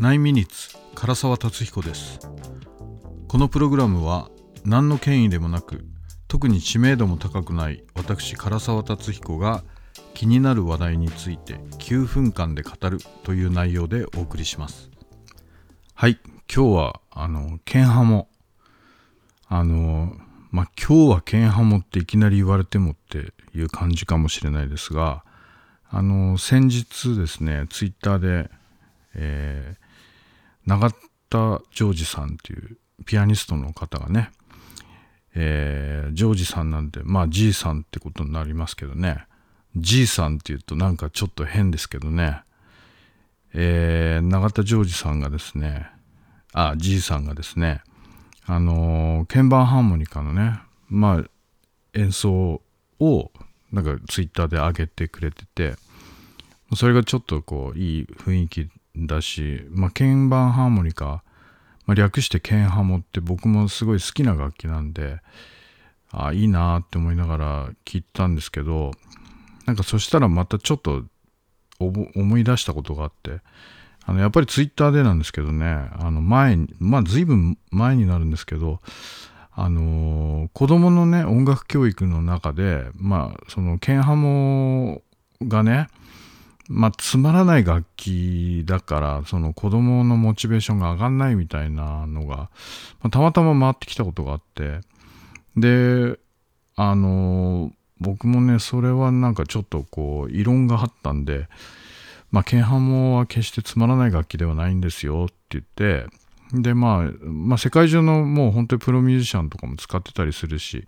[0.00, 2.20] 9ミニッツ唐沢達彦です。
[3.26, 4.30] このプログラムは
[4.64, 5.84] 何の権威でもなく
[6.28, 9.64] 特に知名度も高くない私唐沢達彦が
[10.14, 14.88] 気になる話題について9分間で語るという内容でお送りします。
[15.94, 16.20] はい
[16.54, 18.28] 今日はあのケンハモ
[19.48, 20.14] あの
[20.52, 25.24] まあ今日はケンハモっていきなり言われてもっていう感じかもしれないですが
[25.90, 28.58] あの先日ですねツイッターで
[29.14, 29.87] えー、
[30.66, 30.96] 永田
[31.74, 34.30] ジョージさんっていうピアニストの方がね、
[35.34, 39.24] えー、ジョージさんなんで、まあ G さんってことになりますけどね、
[39.76, 42.40] G さんって言うとなんかちょっと変ですけどね、
[43.54, 45.86] えー、永田ジョージさんがですね、
[46.52, 47.82] あ、G さんがですね、
[48.46, 51.24] あのー、鍵盤ハーモニカのね、まあ
[51.94, 52.62] 演奏
[52.98, 53.30] を
[53.72, 55.74] なんかツイッターで上げてくれてて、
[56.74, 58.68] それがちょっとこういい雰囲気
[59.06, 61.22] だし、まあ、鍵盤ハーモニカ、
[61.86, 65.20] まあ、略して鍵ハモって僕もすごい好きな楽器なんで、
[66.10, 68.92] あいいなって思いながら聞いたんですけど、
[69.66, 71.04] なんかそしたらまたちょっと
[71.78, 73.40] 思い出したことがあって、
[74.04, 78.80] あのやっぱりツイッターでなんですけどね、あの前に、まあ随分前になるんですけど、
[79.52, 85.02] あのー、子供のね、音楽教育の中で、まあその鍵ハモ
[85.42, 85.88] がね、
[86.68, 92.50] まあ、つまらない楽器だから、その子供のモチベーションが上がんないみたいなのが、ま
[93.04, 94.80] あ、たまたま回ってきたことがあって、
[95.56, 96.18] で、
[96.76, 101.48] あの、僕もね、それはなんかちょっとこう、異論があったんで、
[102.30, 106.06] まあ、ケンハモは決してつまらない楽器ではないんですよって言って、
[106.52, 110.86] で、まあ、まあ、世界中のもう本当にプロミュージシャンとかも使ってたりするし、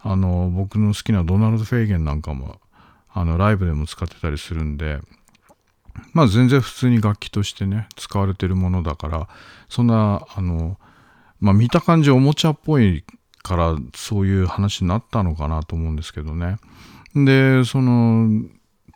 [0.00, 2.60] あの、僕の好きなドナルド・フェーゲンなんかも
[3.16, 5.00] あのライブでも使ってたりするんで、
[6.12, 9.28] まあ全然普通に楽器としてね、使われてるものだから、
[9.70, 10.76] そんな、あの、
[11.40, 13.04] まあ見た感じおもちゃっぽい
[13.42, 16.58] からそういう話になったのかなと思うんですけどね。
[17.14, 18.28] で、その、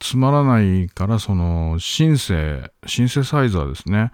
[0.01, 4.11] つまらないから、その、シンセ、シンセサイザーですね。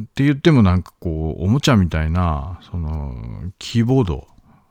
[0.00, 4.28] って言ってもなんかこう、おもちゃみたいな、その、キーボード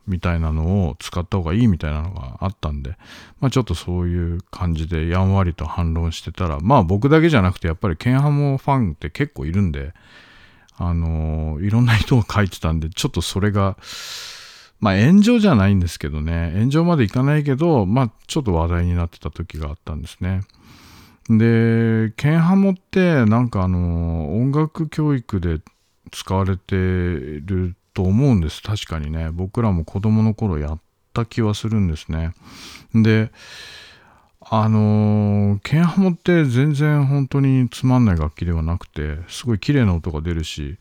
[0.07, 2.97] みたいなのを使った方がいいみたいなのがあったんで、
[3.39, 9.93] まあちょっとそういう感じでやんわりと反論してたら、まあ僕だけじゃなくてやっぱりケンハモファンって結構いるんで、
[10.77, 13.77] あのー、いろんな人が書いてたんで、ちょっとそれが、
[14.79, 20.41] まあ炎上じゃないんですけどね、炎上までいかないけど、まあちょっと話題になってた時があったんですね。
[21.29, 25.61] で、ケンハモってなんかあのー、音楽教育で
[26.11, 28.61] 使われてると思うんです。
[28.61, 29.29] 確かにね。
[29.31, 30.79] 僕らも子供の頃やっ
[31.13, 32.33] た気はするんですね。
[32.93, 33.31] で、
[34.41, 40.77] あのー、ケンハモって全然本当につまんない楽器ではなくて、すごい綺麗な音が出るし、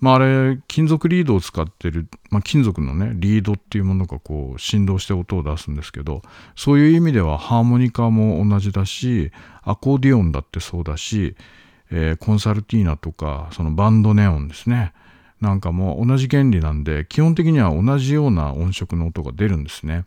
[0.00, 6.22] まああれ、金属リードを使ってる、まあ金属のね、リードっていうものがこう振動して音を出すんですけど、
[6.56, 9.30] そういう意味ではハーモニカも同じだし、
[9.62, 11.36] アコーディオンだってそうだし、
[11.90, 14.92] えー、コンサルティーナとか、そのバンドネオンですね。
[15.44, 20.04] なんかも同じ原理なんで、基本的には同じような音色の音が出るんですね。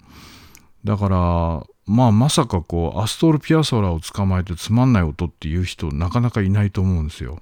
[0.84, 1.18] だから、
[1.86, 7.40] まあまさかこう、アストール・ピアソラを捕まえてつまんない音っていう人なかなかいないと思うんですよ。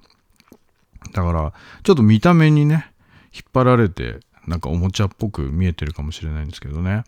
[1.13, 1.53] だから、
[1.84, 2.91] ちょっと見た目にね、
[3.34, 7.03] 引っ張られて、なんかおもちゃっぽく見えてるかもしれないんですけどね。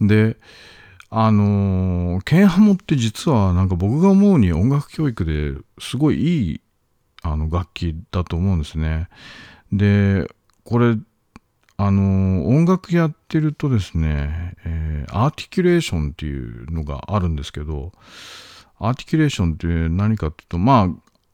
[0.00, 0.36] で、
[1.08, 6.60] あのー、ケンハモって実はなんか僕が思うに音楽教育ですごいいい
[7.22, 9.08] あの楽器だと思うんですね。
[9.72, 10.28] で、
[10.64, 10.96] これ、
[11.78, 17.92] あの、音楽やってるとですね、えー、アーティキュレーションっていうのがあるんですけど、
[18.78, 20.88] アーティキュレーションって何かっていうと、ま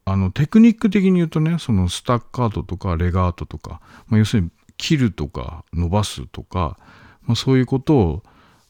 [0.05, 6.77] あ、あの、テクニック的に言うとね、そのスタッカートとかレガートとか、まあ、要するに切るとか伸ばすとか、
[7.23, 8.23] まあ、そういうことを、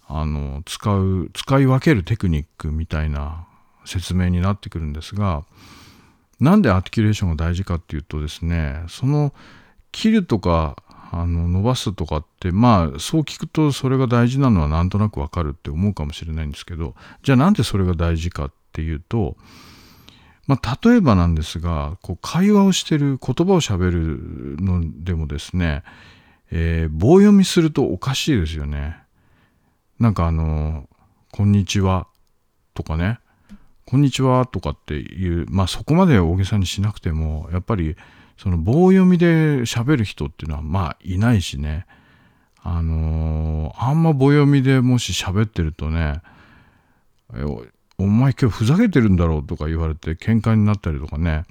[0.07, 3.47] あの、使う、使い分けるテクニックみたいな
[3.87, 5.45] 説明になってくるんですが、
[6.43, 9.33] なんでアーティキュレーションが大事かっていうとですね、その
[9.93, 10.77] 切るとか
[11.13, 19.37] あの伸ばすとかってまあそう聞くとそれが大事なのはなんとなくわかるって思うかもしれないんですけどじゃあなんでそれが大事かっていうと、
[20.47, 25.85] まあ、例えばなんですがこう会話をしてる言葉をしゃべるのでもですね、
[26.51, 28.97] えー、棒読みするとおかしいですよね。
[30.01, 30.89] なんかあの
[31.31, 32.09] 「こんにちは」
[32.75, 33.21] とかね
[33.87, 37.97] こんにちはとかっていう、まあそこまで大げさにしなくても、やっぱり
[38.37, 41.87] その棒読みで喋る人っていうのはまあいないしね。
[42.63, 46.23] あのー、あんま棒読みでもし喋ってるとね、
[47.99, 51.45] お前今日ふざけてるんだろうとか言われて喧嘩になったりとかね。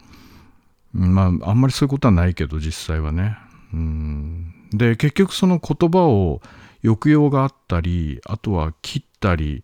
[0.94, 3.38] まああんまりそういうことはないけど実際はね
[3.74, 6.42] うんで結局その言葉を
[6.83, 9.63] 抑揚があったりあとは切ったり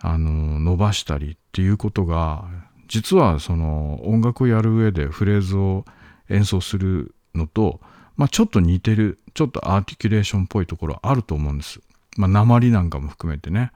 [0.00, 2.44] あの伸ばしたりっていうことが
[2.88, 5.84] 実はその音楽をやる上でフレーズを
[6.28, 7.80] 演奏するのと、
[8.16, 11.80] まあ、ちょっと似てるちょっとアーティキュレーションっぽいところあると思うんです。
[12.16, 13.70] まあ、鉛なんかも含めてね。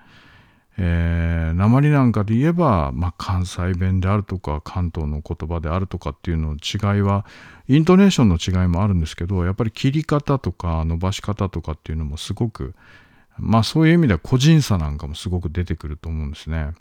[0.78, 7.26] えー、鉛なんかで言えば、まあ、関西弁であるとか関東の言葉であるとかっていうの違いは
[7.68, 12.74] イントネーションの違いもあるんですけどやっぱり切り方とか伸ばし方とかっていうのもすごく
[13.38, 16.72] まあそういう意味では個人差なんかもすごく出てくると思うんですね。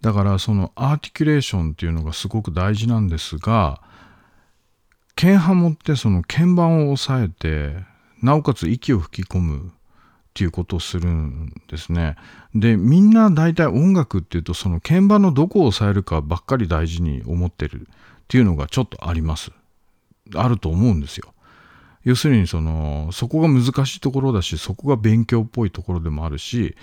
[0.00, 3.80] だからそのアーティキュレーションっていうのがすごく大事なんですが
[5.14, 7.84] 剣ハモってその鍵盤を押さえて
[8.22, 9.70] なおかつ息を吹き込むっ
[10.34, 12.16] ていうことをするんですね。
[12.54, 17.84] でみんな大体音楽っていうとその鍵盤のどこを押さえるかばっかり大事に思ってるっ
[18.28, 19.50] ていうのがちょっとあります。
[20.34, 21.32] あると思うんですよ。
[22.04, 26.76] 要するにそのそこが難しいところだしそこが勉強っぽいところでもあるし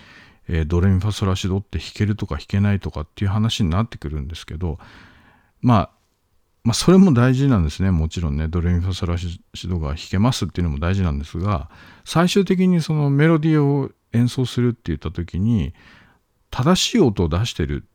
[0.48, 4.80] えー、ドレミファソラシドって弾けるとか弾けないとかっていう話になってくるんですけど、
[5.62, 5.90] まあ、
[6.63, 7.92] まあそれも大事なんですね。
[7.92, 8.48] もちろんね。
[8.48, 11.69] ドレミファソラシドが弾けますっていうのも大事なんですが
[12.06, 15.74] 最終的にそのメロディーを演奏するって言った時に
[16.51, 17.86] 正しい音を出してる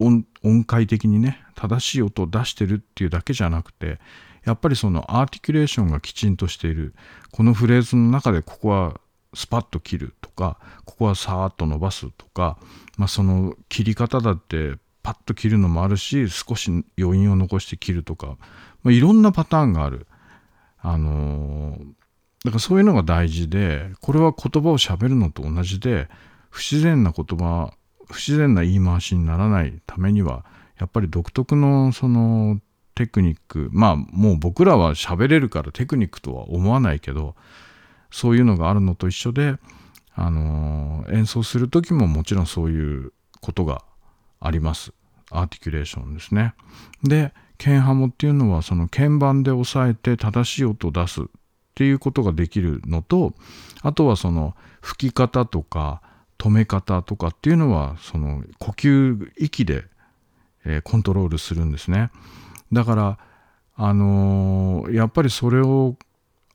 [0.00, 4.00] 音音階的にね正しい音を出してるっていうだけじゃなくて
[4.44, 6.94] やっぱりそのアーティキュレーションがきちんとしている。
[7.32, 8.98] このフレーズの中でここは
[9.34, 12.58] スパッと切るとかここはさーっと伸ばすとか、
[12.96, 18.36] まあ、その切り方だってパッと切るのもあるし少し余韻を残して切るとか、
[18.82, 20.06] まあ、いろんなパターンがある。
[20.80, 21.78] あのー、
[22.44, 26.08] だからそういうのが大事でこれは言葉をしゃべるのと同じで
[26.50, 27.72] 不自然な言葉
[28.08, 30.44] 不自然な言い回しにならないためには
[30.78, 32.60] やっぱり独特のその
[32.94, 37.34] テクニックまあもう僕らは喋れるからテクニックとは思わないけど
[38.10, 39.56] そういうのがあるのと一緒で、
[40.14, 43.84] あのー、演奏する時ももちろんそういうことが
[44.40, 44.92] あります。
[45.30, 46.54] アーティキュレーションですね。
[47.02, 51.24] で、剣ハモっていうのはその鍵盤で押さえて正しい音を出すっ
[51.74, 53.34] ていうことができるのと、
[53.82, 56.02] あとはその吹き方とか
[56.38, 59.84] 止め方とかっていうのはその呼吸、息で、
[60.64, 62.10] えー、コントロールするんですね。
[62.72, 63.18] だから、
[63.76, 65.96] あのー、やっぱりそれを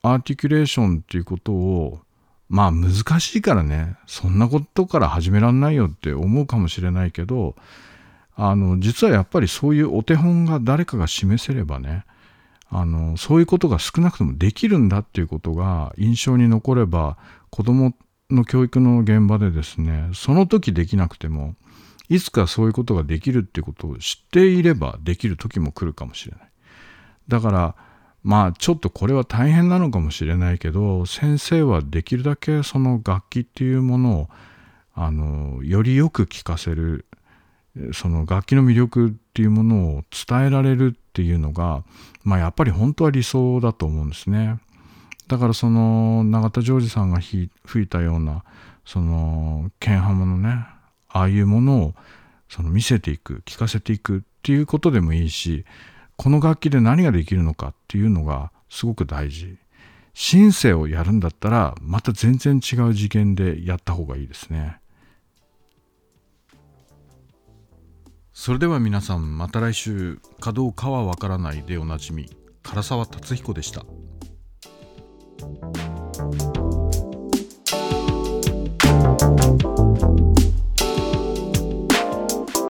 [0.03, 2.01] アーティキュレーションっていうことを
[2.49, 7.55] まあ難しいからねそんなことから始めらんないよって思うかもしれないけど
[8.35, 12.05] あの実はやっぱりそういうお手本が誰かが示せればね
[12.69, 17.17] あのそういうことが少なくともできるんだっていうことが印象に残れば
[17.49, 17.93] 子ども
[18.29, 21.55] の教育の現場でですねその時できなくても
[22.09, 26.49] いつかそういうことができるっていうことを知っていればできる時も来るかもしれない。
[27.27, 27.75] だから
[28.23, 34.29] まあちょっとこれは大変なのかもしれないけど先生はできるだけその楽器っていうものを
[34.95, 37.05] あのよりよく聴かせる
[37.91, 41.83] その楽器の魅力っていうものを伝えられるっていうのが、
[42.23, 44.59] まあ、やっぱり本当は理想だと思うんですね。
[45.27, 48.43] だからその永田ジョージさんが吹いたような
[48.85, 50.65] その剣浜のね
[51.09, 51.95] ああいうものを
[52.49, 55.65] その見せていく聞かせていくっていうことでもいいし
[56.15, 59.57] この楽器で何ができるのかっていうのがすごく大事。
[60.13, 64.79] シンセをやるんだったらまた全然違う次元でやった方がいいですね。
[68.33, 72.29] それでは皆さんまた来週かどうかはわからないでおなじみ
[72.63, 73.85] 唐沢達彦でした。